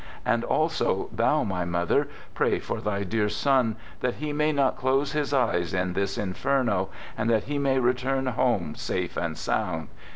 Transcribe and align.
And 0.25 0.43
also, 0.43 1.09
thou, 1.11 1.43
my 1.43 1.63
mother, 1.63 2.07
pray 2.33 2.57
for 2.57 2.81
thy 2.81 3.03
dear 3.03 3.29
son 3.29 3.75
that 3.99 4.15
he 4.15 4.33
may 4.33 4.51
not 4.51 4.75
close 4.75 5.11
his 5.11 5.31
eyes 5.31 5.75
in 5.75 5.93
this 5.93 6.17
inferno, 6.17 6.89
and 7.15 7.29
that 7.29 7.43
he 7.43 7.59
may 7.59 7.77
return 7.77 8.25
home 8.25 8.73
safe 8.73 9.15
and 9.15 9.37
sound. 9.37 9.89